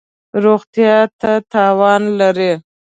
[0.43, 2.51] روغتیا ته تاوان لری